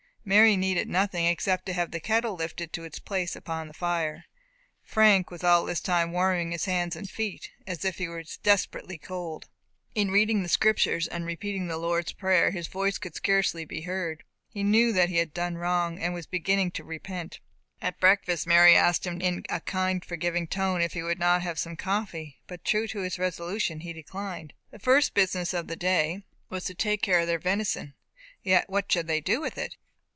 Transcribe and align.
Mary 0.23 0.55
needed 0.55 0.87
nothing, 0.87 1.25
except 1.25 1.65
to 1.65 1.73
have 1.73 1.89
the 1.89 1.99
kettle 1.99 2.35
lifted 2.35 2.71
to 2.71 2.83
its 2.83 2.99
place 2.99 3.35
upon 3.35 3.67
the 3.67 3.73
fire. 3.73 4.25
Frank 4.83 5.31
was 5.31 5.43
all 5.43 5.65
this 5.65 5.81
time 5.81 6.11
warming 6.11 6.51
his 6.51 6.65
hands 6.65 6.95
and 6.95 7.09
feet, 7.09 7.49
as 7.65 7.83
if 7.83 7.97
he 7.97 8.07
was 8.07 8.37
desperately 8.43 8.99
cold. 8.99 9.47
In 9.95 10.11
reading 10.11 10.43
the 10.43 10.47
Scriptures, 10.47 11.07
and 11.07 11.25
repeating 11.25 11.65
the 11.67 11.75
Lord's 11.79 12.13
Prayer, 12.13 12.51
his 12.51 12.67
voice 12.67 12.99
could 12.99 13.15
scarcely 13.15 13.65
be 13.65 13.81
heard; 13.81 14.23
he 14.47 14.61
knew 14.61 14.93
that 14.93 15.09
he 15.09 15.17
had 15.17 15.33
done 15.33 15.57
wrong, 15.57 15.97
and 15.97 16.13
was 16.13 16.27
beginning 16.27 16.69
to 16.73 16.83
repent. 16.83 17.39
At 17.81 17.99
breakfast, 17.99 18.45
Mary 18.45 18.75
asked 18.75 19.07
him 19.07 19.21
in 19.21 19.43
a 19.49 19.59
kind, 19.59 20.05
forgiving 20.05 20.45
tone, 20.45 20.81
if 20.81 20.93
he 20.93 21.01
would 21.01 21.17
not 21.17 21.41
have 21.41 21.57
some 21.57 21.75
coffee; 21.75 22.37
but 22.45 22.63
true 22.63 22.85
to 22.89 22.99
his 22.99 23.17
resolution 23.17 23.79
he 23.79 23.91
declined. 23.91 24.53
The 24.69 24.77
first 24.77 25.15
business 25.15 25.51
of 25.51 25.65
the 25.65 25.75
day 25.75 26.21
was 26.47 26.65
to 26.65 26.75
take 26.75 27.01
care 27.01 27.21
of 27.21 27.27
their 27.27 27.39
venison. 27.39 27.95
Yet 28.43 28.69
what 28.69 28.89
should 28.91 29.07
they 29.07 29.19
do 29.21 29.41
with 29.41 29.57
it? 29.57 29.77